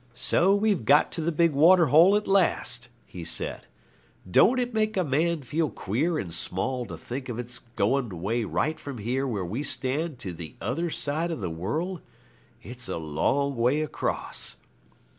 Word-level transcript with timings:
'So 0.15 0.55
we've 0.55 0.83
got 0.83 1.11
to 1.11 1.21
the 1.21 1.31
big 1.31 1.51
waterhole 1.53 2.15
at 2.15 2.25
last,' 2.25 2.89
he 3.05 3.23
said. 3.23 3.67
'Don't 4.27 4.57
it 4.57 4.73
make 4.73 4.97
a 4.97 5.03
man 5.03 5.43
feel 5.43 5.69
queer 5.69 6.17
and 6.17 6.33
small 6.33 6.87
to 6.87 6.97
think 6.97 7.29
of 7.29 7.37
its 7.37 7.59
going 7.59 8.11
away 8.11 8.43
right 8.43 8.79
from 8.79 8.97
here 8.97 9.27
where 9.27 9.45
we 9.45 9.61
stand 9.61 10.17
to 10.17 10.33
the 10.33 10.55
other 10.59 10.89
side 10.89 11.29
of 11.29 11.39
the 11.39 11.51
world? 11.51 12.01
It's 12.63 12.89
a 12.89 12.97
long 12.97 13.55
way 13.55 13.83
across.' 13.83 14.57